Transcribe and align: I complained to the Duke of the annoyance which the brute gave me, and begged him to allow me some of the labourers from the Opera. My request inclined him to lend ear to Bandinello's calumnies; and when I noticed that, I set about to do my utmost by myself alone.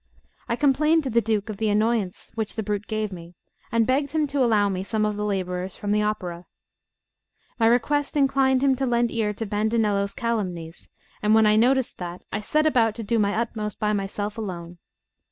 I 0.49 0.55
complained 0.55 1.03
to 1.03 1.11
the 1.11 1.21
Duke 1.21 1.47
of 1.47 1.57
the 1.57 1.69
annoyance 1.69 2.31
which 2.33 2.55
the 2.55 2.63
brute 2.63 2.87
gave 2.87 3.11
me, 3.11 3.35
and 3.71 3.85
begged 3.85 4.13
him 4.13 4.25
to 4.29 4.43
allow 4.43 4.67
me 4.67 4.81
some 4.83 5.05
of 5.05 5.15
the 5.15 5.23
labourers 5.23 5.75
from 5.75 5.91
the 5.91 6.01
Opera. 6.01 6.47
My 7.59 7.67
request 7.67 8.17
inclined 8.17 8.63
him 8.63 8.75
to 8.77 8.87
lend 8.87 9.11
ear 9.11 9.31
to 9.33 9.45
Bandinello's 9.45 10.15
calumnies; 10.15 10.89
and 11.21 11.35
when 11.35 11.45
I 11.45 11.55
noticed 11.55 11.99
that, 11.99 12.23
I 12.31 12.39
set 12.39 12.65
about 12.65 12.95
to 12.95 13.03
do 13.03 13.19
my 13.19 13.35
utmost 13.35 13.79
by 13.79 13.93
myself 13.93 14.39
alone. 14.39 14.79